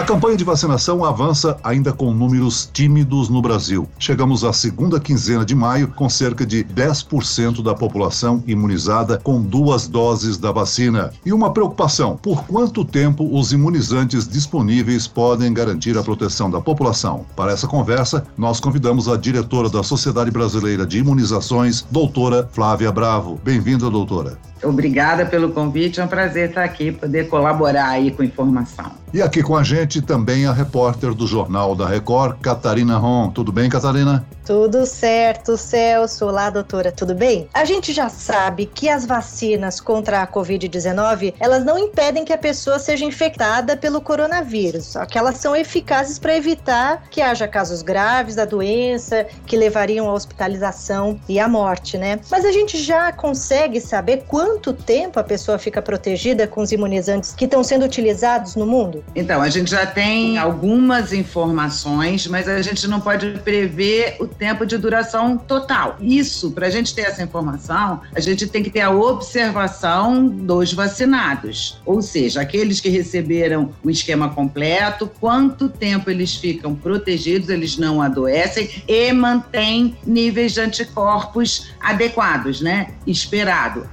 [0.00, 3.86] A campanha de vacinação avança ainda com números tímidos no Brasil.
[3.98, 9.86] Chegamos à segunda quinzena de maio com cerca de 10% da população imunizada com duas
[9.86, 11.12] doses da vacina.
[11.22, 17.26] E uma preocupação: por quanto tempo os imunizantes disponíveis podem garantir a proteção da população?
[17.36, 23.38] Para essa conversa, nós convidamos a diretora da Sociedade Brasileira de Imunizações, doutora Flávia Bravo.
[23.44, 24.49] Bem-vinda, doutora.
[24.62, 28.92] Obrigada pelo convite, é um prazer estar aqui, poder colaborar aí com informação.
[29.12, 33.30] E aqui com a gente também a repórter do Jornal da Record, Catarina Ron.
[33.30, 34.24] Tudo bem, Catarina?
[34.46, 36.26] Tudo certo, Celso.
[36.26, 37.48] Olá, doutora, tudo bem?
[37.52, 42.38] A gente já sabe que as vacinas contra a Covid-19, elas não impedem que a
[42.38, 47.82] pessoa seja infectada pelo coronavírus, só que elas são eficazes para evitar que haja casos
[47.82, 52.20] graves da doença, que levariam à hospitalização e à morte, né?
[52.30, 57.32] Mas a gente já consegue saber quanto tempo a pessoa fica protegida com os imunizantes
[57.32, 59.04] que estão sendo utilizados no mundo?
[59.14, 64.66] Então, a gente já tem algumas informações, mas a gente não pode prever o tempo
[64.66, 65.96] de duração total.
[66.00, 70.72] Isso, para a gente ter essa informação, a gente tem que ter a observação dos
[70.72, 77.76] vacinados, ou seja, aqueles que receberam o esquema completo, quanto tempo eles ficam protegidos, eles
[77.78, 82.88] não adoecem e mantêm níveis de anticorpos adequados, né?
[83.06, 83.88] Esperado,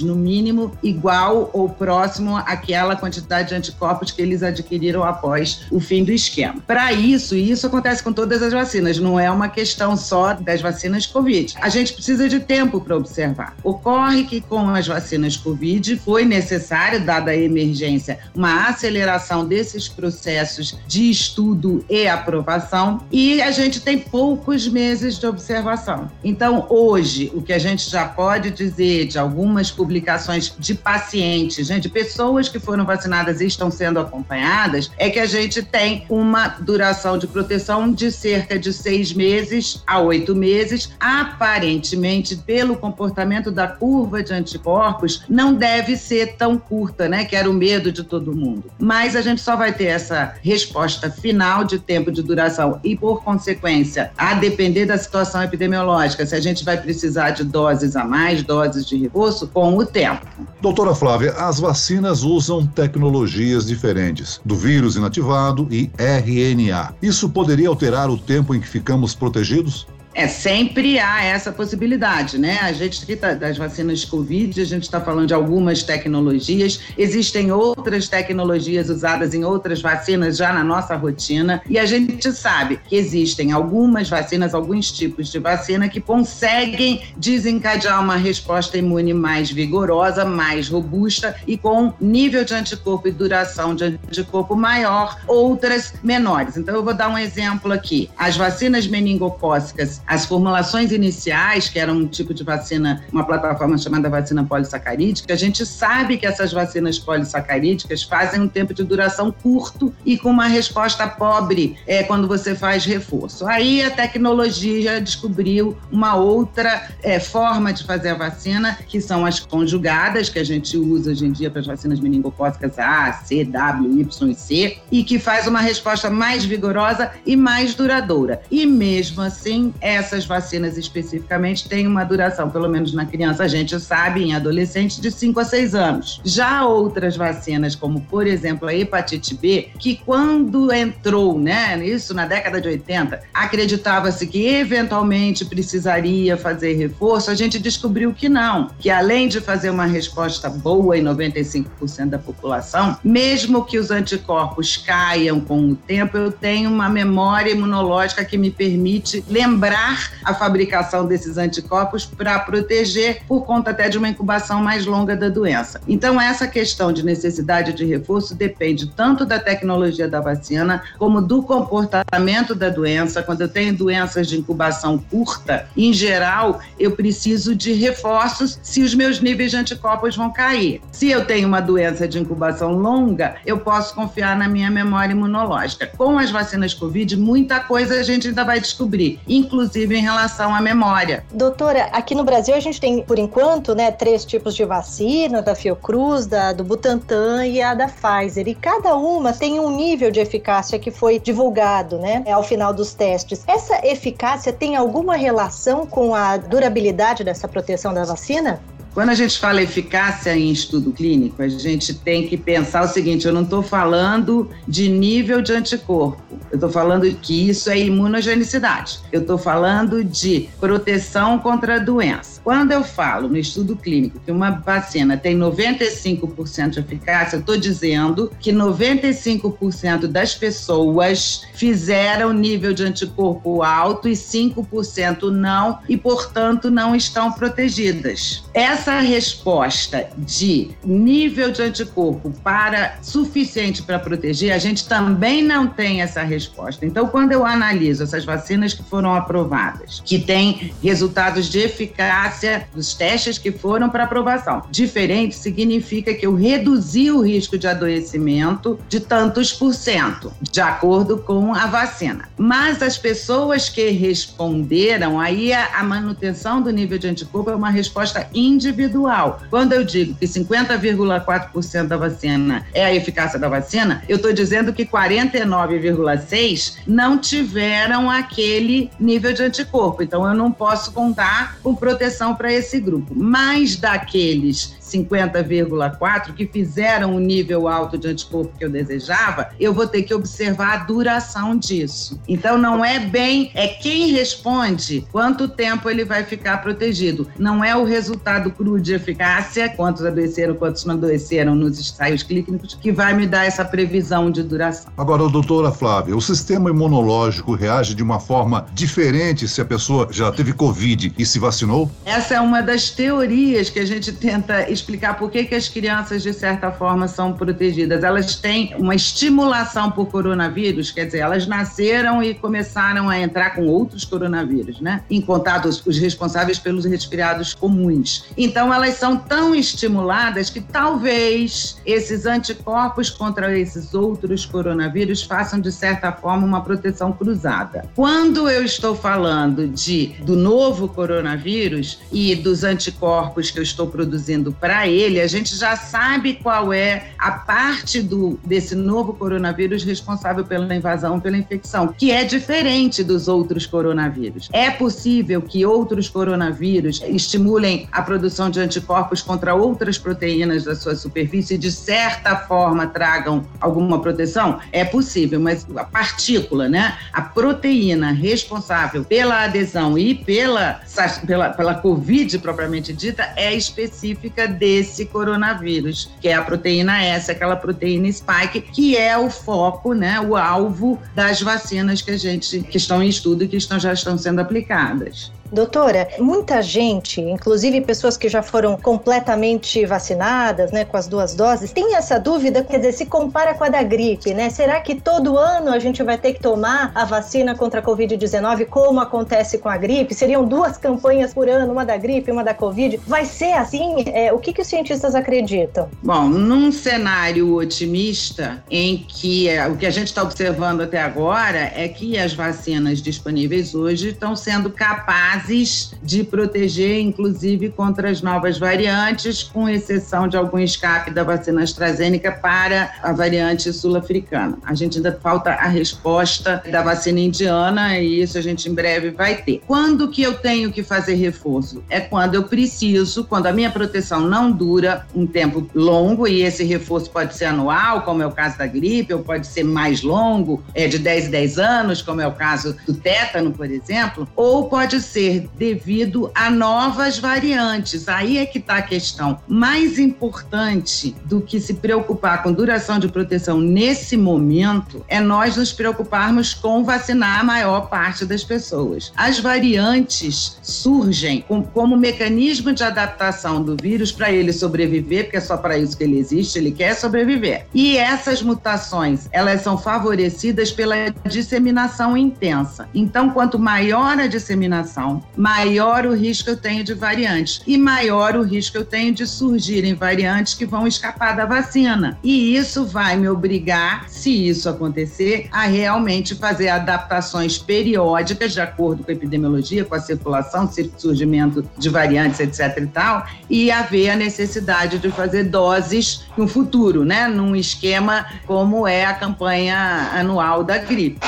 [0.00, 6.04] no mínimo igual ou próximo àquela quantidade de anticorpos que eles adquiriram após o fim
[6.04, 6.60] do esquema.
[6.66, 10.60] Para isso, e isso acontece com todas as vacinas, não é uma questão só das
[10.60, 11.54] vacinas Covid.
[11.60, 13.56] A gente precisa de tempo para observar.
[13.62, 20.76] Ocorre que com as vacinas Covid foi necessário, dada a emergência, uma aceleração desses processos
[20.86, 26.10] de estudo e aprovação e a gente tem poucos meses de observação.
[26.22, 31.78] Então, hoje, o que a gente já pode dizer de algumas publicações de pacientes, né,
[31.78, 36.48] de pessoas que foram vacinadas e estão sendo acompanhadas, é que a gente tem uma
[36.48, 43.50] duração de proteção de cerca de seis meses meses a oito meses, aparentemente, pelo comportamento
[43.50, 47.24] da curva de anticorpos, não deve ser tão curta, né?
[47.24, 48.64] Que era o medo de todo mundo.
[48.78, 53.22] Mas a gente só vai ter essa resposta final de tempo de duração e, por
[53.22, 58.42] consequência, a depender da situação epidemiológica, se a gente vai precisar de doses a mais,
[58.42, 60.26] doses de reforço, com tempo.
[60.60, 66.94] Doutora Flávia, as vacinas usam tecnologias diferentes, do vírus inativado e RNA.
[67.02, 69.86] Isso poderia alterar o tempo em que ficamos protegidos?
[70.16, 72.58] É, sempre há essa possibilidade, né?
[72.62, 78.08] A gente tá, das vacinas Covid, a gente está falando de algumas tecnologias, existem outras
[78.08, 83.52] tecnologias usadas em outras vacinas já na nossa rotina, e a gente sabe que existem
[83.52, 90.70] algumas vacinas, alguns tipos de vacina que conseguem desencadear uma resposta imune mais vigorosa, mais
[90.70, 96.56] robusta e com nível de anticorpo e duração de anticorpo maior, outras menores.
[96.56, 98.08] Então, eu vou dar um exemplo aqui.
[98.16, 104.08] As vacinas meningocócicas as formulações iniciais, que eram um tipo de vacina, uma plataforma chamada
[104.08, 109.92] vacina polissacarídica, a gente sabe que essas vacinas polissacarídicas fazem um tempo de duração curto
[110.04, 113.46] e com uma resposta pobre é, quando você faz reforço.
[113.46, 119.40] Aí a tecnologia descobriu uma outra é, forma de fazer a vacina, que são as
[119.40, 124.00] conjugadas, que a gente usa hoje em dia para as vacinas meningocócicas A, C, W,
[124.00, 128.40] Y e C, e que faz uma resposta mais vigorosa e mais duradoura.
[128.50, 133.48] E mesmo assim, é essas vacinas especificamente têm uma duração, pelo menos na criança, a
[133.48, 136.20] gente sabe, em adolescente, de 5 a 6 anos.
[136.24, 142.26] Já outras vacinas, como por exemplo a hepatite B, que quando entrou, né, isso na
[142.26, 148.90] década de 80, acreditava-se que eventualmente precisaria fazer reforço, a gente descobriu que não, que
[148.90, 155.40] além de fazer uma resposta boa em 95% da população, mesmo que os anticorpos caiam
[155.40, 159.85] com o tempo, eu tenho uma memória imunológica que me permite lembrar
[160.24, 165.28] a fabricação desses anticorpos para proteger por conta até de uma incubação mais longa da
[165.28, 165.80] doença.
[165.86, 171.42] Então, essa questão de necessidade de reforço depende tanto da tecnologia da vacina como do
[171.42, 173.22] comportamento da doença.
[173.22, 178.94] Quando eu tenho doenças de incubação curta, em geral, eu preciso de reforços se os
[178.94, 180.80] meus níveis de anticorpos vão cair.
[180.90, 185.90] Se eu tenho uma doença de incubação longa, eu posso confiar na minha memória imunológica.
[185.96, 190.54] Com as vacinas Covid, muita coisa a gente ainda vai descobrir, inclusive possível em relação
[190.54, 191.22] à memória.
[191.30, 195.54] Doutora, aqui no Brasil a gente tem, por enquanto, né, três tipos de vacina, da
[195.54, 198.48] Fiocruz, da do Butantan e a da Pfizer.
[198.48, 202.94] E cada uma tem um nível de eficácia que foi divulgado, né, ao final dos
[202.94, 203.44] testes.
[203.46, 208.60] Essa eficácia tem alguma relação com a durabilidade dessa proteção da vacina?
[208.96, 213.26] Quando a gente fala eficácia em estudo clínico, a gente tem que pensar o seguinte:
[213.26, 219.00] eu não estou falando de nível de anticorpo, eu estou falando que isso é imunogenicidade,
[219.12, 222.35] eu estou falando de proteção contra a doença.
[222.46, 227.56] Quando eu falo no estudo clínico que uma vacina tem 95% de eficácia, eu estou
[227.56, 236.70] dizendo que 95% das pessoas fizeram nível de anticorpo alto e 5% não, e portanto
[236.70, 238.44] não estão protegidas.
[238.54, 246.00] Essa resposta de nível de anticorpo para suficiente para proteger, a gente também não tem
[246.00, 246.86] essa resposta.
[246.86, 252.35] Então, quando eu analiso essas vacinas que foram aprovadas, que têm resultados de eficácia
[252.74, 258.78] dos testes que foram para aprovação, diferente significa que eu reduzi o risco de adoecimento
[258.88, 262.28] de tantos por cento, de acordo com a vacina.
[262.36, 267.70] Mas as pessoas que responderam, aí a, a manutenção do nível de anticorpo é uma
[267.70, 269.40] resposta individual.
[269.50, 274.72] Quando eu digo que 50,4% da vacina é a eficácia da vacina, eu estou dizendo
[274.72, 280.02] que 49,6% não tiveram aquele nível de anticorpo.
[280.02, 283.14] Então, eu não posso contar com proteção para esse grupo.
[283.14, 289.86] Mas daqueles 50,4 que fizeram o nível alto de anticorpo que eu desejava, eu vou
[289.86, 292.20] ter que observar a duração disso.
[292.28, 297.28] Então não é bem é quem responde quanto tempo ele vai ficar protegido.
[297.38, 302.74] Não é o resultado cru de eficácia, quantos adoeceram, quantos não adoeceram nos ensaios clínicos,
[302.74, 304.92] que vai me dar essa previsão de duração.
[304.96, 310.30] Agora, doutora Flávia, o sistema imunológico reage de uma forma diferente se a pessoa já
[310.30, 311.90] teve Covid e se vacinou?
[312.04, 316.22] Essa é uma das teorias que a gente tenta explicar por que, que as crianças,
[316.22, 318.04] de certa forma, são protegidas.
[318.04, 323.66] Elas têm uma estimulação por coronavírus, quer dizer, elas nasceram e começaram a entrar com
[323.66, 325.02] outros coronavírus, né?
[325.10, 328.24] Em contato os responsáveis pelos resfriados comuns.
[328.36, 335.72] Então, elas são tão estimuladas que talvez esses anticorpos contra esses outros coronavírus façam, de
[335.72, 337.86] certa forma, uma proteção cruzada.
[337.94, 344.52] Quando eu estou falando de do novo coronavírus e dos anticorpos que eu estou produzindo
[344.66, 350.44] para ele, a gente já sabe qual é a parte do, desse novo coronavírus responsável
[350.44, 354.48] pela invasão, pela infecção, que é diferente dos outros coronavírus.
[354.52, 360.96] É possível que outros coronavírus estimulem a produção de anticorpos contra outras proteínas da sua
[360.96, 364.58] superfície e, de certa forma, tragam alguma proteção?
[364.72, 370.80] É possível, mas a partícula, né, a proteína responsável pela adesão e pela,
[371.24, 377.56] pela, pela Covid propriamente dita é específica desse coronavírus, que é a proteína S, aquela
[377.56, 382.76] proteína spike, que é o foco, né, o alvo das vacinas que a gente que
[382.76, 385.32] estão em estudo e que estão, já estão sendo aplicadas.
[385.50, 391.72] Doutora, muita gente, inclusive pessoas que já foram completamente vacinadas, né, com as duas doses,
[391.72, 394.50] tem essa dúvida, quer dizer, se compara com a da gripe, né?
[394.50, 398.66] Será que todo ano a gente vai ter que tomar a vacina contra a Covid-19
[398.66, 400.14] como acontece com a gripe?
[400.14, 403.00] Seriam duas campanhas por ano, uma da gripe, uma da Covid?
[403.06, 404.04] Vai ser assim?
[404.12, 405.88] É, o que, que os cientistas acreditam?
[406.02, 411.72] Bom, num cenário otimista, em que é, o que a gente está observando até agora
[411.74, 418.22] é que as vacinas disponíveis hoje estão sendo capazes capazes de proteger, inclusive, contra as
[418.22, 424.58] novas variantes, com exceção de algum escape da vacina AstraZeneca para a variante sul-africana.
[424.64, 429.10] A gente ainda falta a resposta da vacina indiana e isso a gente em breve
[429.10, 429.60] vai ter.
[429.66, 431.82] Quando que eu tenho que fazer reforço?
[431.90, 436.64] É quando eu preciso, quando a minha proteção não dura um tempo longo e esse
[436.64, 440.62] reforço pode ser anual, como é o caso da gripe, ou pode ser mais longo,
[440.74, 444.68] é de 10 em 10 anos, como é o caso do tétano, por exemplo, ou
[444.68, 448.08] pode ser ser devido a novas variantes.
[448.08, 449.38] Aí é que está a questão.
[449.48, 455.72] Mais importante do que se preocupar com duração de proteção nesse momento é nós nos
[455.72, 459.12] preocuparmos com vacinar a maior parte das pessoas.
[459.16, 465.56] As variantes surgem como mecanismo de adaptação do vírus para ele sobreviver, porque é só
[465.56, 467.66] para isso que ele existe, ele quer sobreviver.
[467.74, 472.88] E essas mutações, elas são favorecidas pela disseminação intensa.
[472.94, 478.42] Então, quanto maior a disseminação, maior o risco eu tenho de variantes e maior o
[478.42, 482.18] risco eu tenho de surgirem variantes que vão escapar da vacina.
[482.22, 489.04] E isso vai me obrigar, se isso acontecer, a realmente fazer adaptações periódicas de acordo
[489.04, 494.16] com a epidemiologia, com a circulação, surgimento de variantes, etc e tal, e haver a
[494.16, 500.78] necessidade de fazer doses no futuro, né, num esquema como é a campanha anual da
[500.78, 501.20] gripe.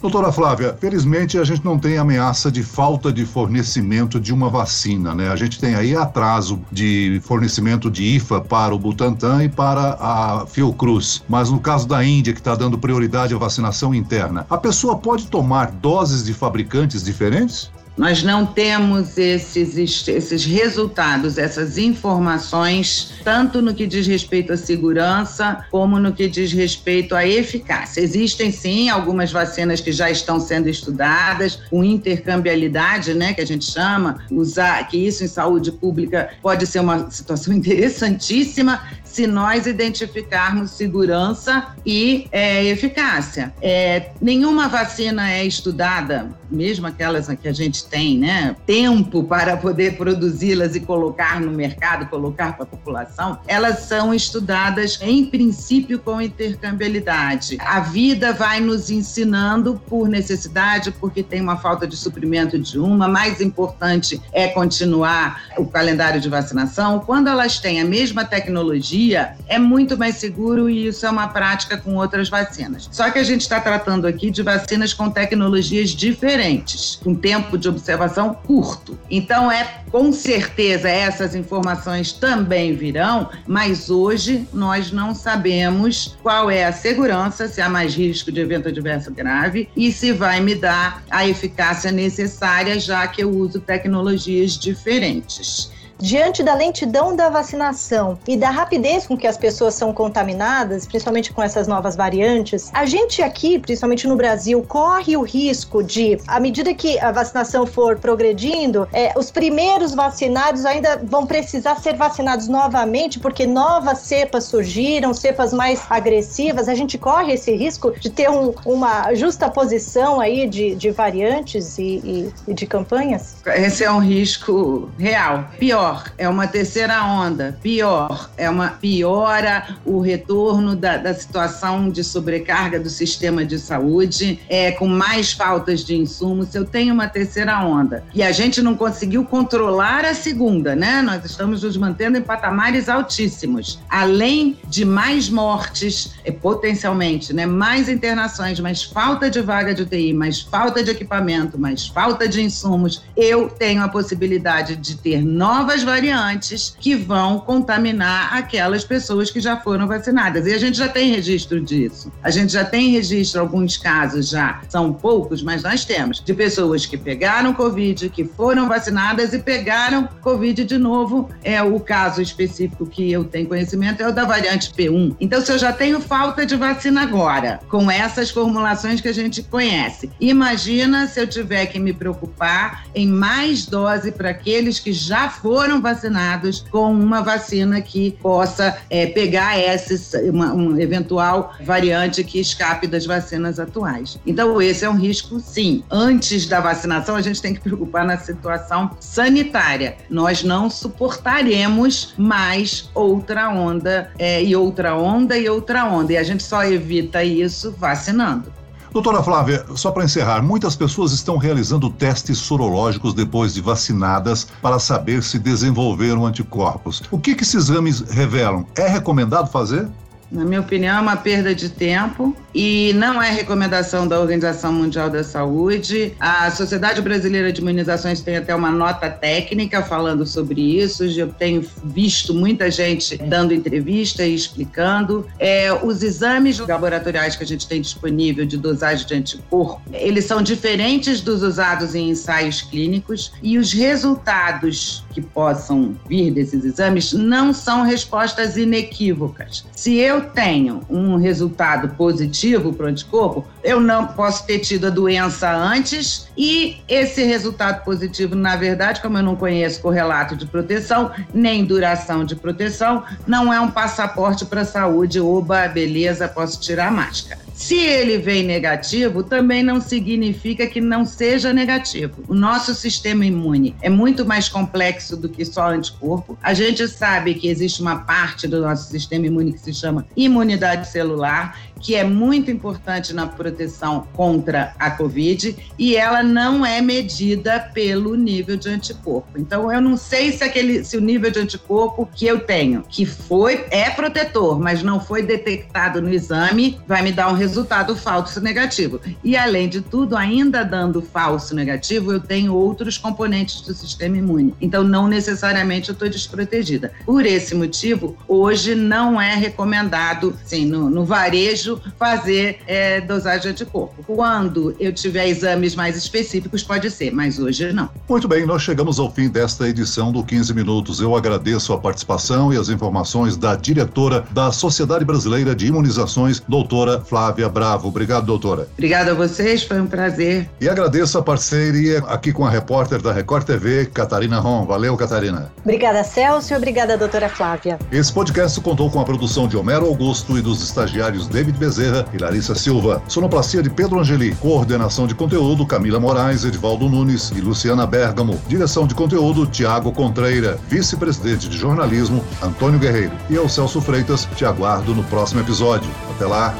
[0.00, 5.14] Doutora Flávia, felizmente a gente não tem ameaça de falta de fornecimento de uma vacina,
[5.14, 5.28] né?
[5.28, 10.46] A gente tem aí atraso de fornecimento de IFA para o Butantan e para a
[10.46, 11.22] Fiocruz.
[11.28, 15.26] Mas no caso da Índia, que está dando prioridade à vacinação interna, a pessoa pode
[15.26, 17.70] tomar doses de fabricantes diferentes?
[18.00, 25.66] Nós não temos esses, esses resultados, essas informações, tanto no que diz respeito à segurança,
[25.70, 28.00] como no que diz respeito à eficácia.
[28.00, 33.70] Existem sim algumas vacinas que já estão sendo estudadas, com intercambiabilidade, né, que a gente
[33.70, 38.80] chama, usar que isso em saúde pública pode ser uma situação interessantíssima
[39.10, 43.52] se nós identificarmos segurança e é, eficácia.
[43.60, 49.96] É, nenhuma vacina é estudada, mesmo aquelas que a gente tem, né, tempo para poder
[49.96, 56.20] produzi-las e colocar no mercado, colocar para a população, elas são estudadas em princípio com
[56.20, 57.58] intercambiabilidade.
[57.60, 63.08] A vida vai nos ensinando por necessidade, porque tem uma falta de suprimento de uma,
[63.08, 67.00] mais importante é continuar o calendário de vacinação.
[67.00, 71.28] Quando elas têm a mesma tecnologia, dia é muito mais seguro e isso é uma
[71.28, 72.88] prática com outras vacinas.
[72.92, 77.68] Só que a gente está tratando aqui de vacinas com tecnologias diferentes, com tempo de
[77.68, 78.98] observação curto.
[79.10, 86.64] Então é com certeza essas informações também virão, mas hoje nós não sabemos qual é
[86.64, 91.02] a segurança, se há mais risco de evento adverso grave e se vai me dar
[91.10, 98.36] a eficácia necessária, já que eu uso tecnologias diferentes diante da lentidão da vacinação e
[98.36, 103.22] da rapidez com que as pessoas são contaminadas, principalmente com essas novas variantes, a gente
[103.22, 108.88] aqui, principalmente no Brasil, corre o risco de, à medida que a vacinação for progredindo,
[108.92, 115.52] é, os primeiros vacinados ainda vão precisar ser vacinados novamente, porque novas cepas surgiram, cepas
[115.52, 116.68] mais agressivas.
[116.68, 121.78] A gente corre esse risco de ter um, uma justa posição aí de, de variantes
[121.78, 123.36] e, e, e de campanhas?
[123.46, 125.44] Esse é um risco real.
[125.58, 131.90] Pior pior, é uma terceira onda, pior, é uma piora o retorno da, da situação
[131.90, 136.54] de sobrecarga do sistema de saúde, é, com mais faltas de insumos.
[136.54, 141.02] Eu tenho uma terceira onda e a gente não conseguiu controlar a segunda, né?
[141.02, 143.80] Nós estamos nos mantendo em patamares altíssimos.
[143.88, 147.46] Além de mais mortes, é, potencialmente, né?
[147.46, 152.42] Mais internações, mais falta de vaga de UTI, mais falta de equipamento, mais falta de
[152.42, 159.40] insumos, eu tenho a possibilidade de ter novas variantes que vão contaminar aquelas pessoas que
[159.40, 160.46] já foram vacinadas.
[160.46, 162.12] E a gente já tem registro disso.
[162.22, 166.86] A gente já tem registro, alguns casos já, são poucos, mas nós temos, de pessoas
[166.86, 171.28] que pegaram Covid, que foram vacinadas e pegaram Covid de novo.
[171.42, 175.16] É o caso específico que eu tenho conhecimento é o da variante P1.
[175.20, 179.42] Então, se eu já tenho falta de vacina agora, com essas formulações que a gente
[179.42, 185.28] conhece, imagina se eu tiver que me preocupar em mais dose para aqueles que já
[185.28, 192.24] foram foram vacinados com uma vacina que possa é, pegar essa uma, uma eventual variante
[192.24, 194.18] que escape das vacinas atuais.
[194.26, 195.84] Então, esse é um risco, sim.
[195.88, 199.96] Antes da vacinação, a gente tem que preocupar na situação sanitária.
[200.08, 206.12] Nós não suportaremos mais outra onda, é, e outra onda, e outra onda.
[206.12, 208.59] E a gente só evita isso vacinando.
[208.92, 214.80] Doutora Flávia, só para encerrar, muitas pessoas estão realizando testes sorológicos depois de vacinadas para
[214.80, 217.00] saber se desenvolveram anticorpos.
[217.08, 218.66] O que, que esses exames revelam?
[218.74, 219.88] É recomendado fazer?
[220.30, 225.10] Na minha opinião, é uma perda de tempo e não é recomendação da Organização Mundial
[225.10, 226.14] da Saúde.
[226.20, 231.04] A Sociedade Brasileira de Imunizações tem até uma nota técnica falando sobre isso.
[231.04, 235.26] Eu tenho visto muita gente dando entrevista e explicando.
[235.38, 240.42] É, os exames laboratoriais que a gente tem disponível de dosagem de anticorpo, eles são
[240.42, 247.52] diferentes dos usados em ensaios clínicos e os resultados que possam vir desses exames não
[247.52, 249.64] são respostas inequívocas.
[249.74, 254.86] Se eu eu tenho um resultado positivo para o anticorpo, eu não posso ter tido
[254.86, 260.44] a doença antes e esse resultado positivo, na verdade, como eu não conheço correlato de
[260.46, 266.60] proteção, nem duração de proteção, não é um passaporte para a saúde, oba, beleza, posso
[266.60, 267.49] tirar a máscara.
[267.60, 272.24] Se ele vem negativo, também não significa que não seja negativo.
[272.26, 276.38] O nosso sistema imune é muito mais complexo do que só anticorpo.
[276.42, 280.88] A gente sabe que existe uma parte do nosso sistema imune que se chama imunidade
[280.88, 287.58] celular que é muito importante na proteção contra a Covid e ela não é medida
[287.72, 289.38] pelo nível de anticorpo.
[289.38, 293.06] Então, eu não sei se aquele, se o nível de anticorpo que eu tenho, que
[293.06, 297.49] foi é protetor, mas não foi detectado no exame, vai me dar um resultado
[297.96, 299.00] falso negativo.
[299.22, 304.54] E além de tudo, ainda dando falso negativo, eu tenho outros componentes do sistema imune.
[304.60, 306.92] Então, não necessariamente eu estou desprotegida.
[307.04, 313.48] Por esse motivo, hoje não é recomendado, sim, no, no varejo fazer é, dosagem de
[313.48, 314.02] anticorpo.
[314.04, 317.88] Quando eu tiver exames mais específicos, pode ser, mas hoje não.
[318.08, 321.00] Muito bem, nós chegamos ao fim desta edição do 15 Minutos.
[321.00, 327.00] Eu agradeço a participação e as informações da diretora da Sociedade Brasileira de Imunizações, doutora
[327.40, 327.88] Flávia Bravo.
[327.88, 328.68] Obrigado, doutora.
[328.72, 330.48] Obrigada a vocês, foi um prazer.
[330.60, 334.66] E agradeço a parceria aqui com a repórter da Record TV, Catarina Ron.
[334.66, 335.50] Valeu, Catarina.
[335.64, 337.78] Obrigada, Celso, e obrigada, doutora Flávia.
[337.90, 342.18] Esse podcast contou com a produção de Homero Augusto e dos estagiários David Bezerra e
[342.18, 343.02] Larissa Silva.
[343.08, 344.34] Sonoplastia de Pedro Angeli.
[344.36, 348.38] Coordenação de conteúdo Camila Moraes, Edvaldo Nunes e Luciana Bergamo.
[348.48, 350.58] Direção de conteúdo Tiago Contreira.
[350.68, 353.12] Vice-presidente de jornalismo Antônio Guerreiro.
[353.28, 355.90] E eu, Celso Freitas, te aguardo no próximo episódio.
[356.10, 356.54] Até lá.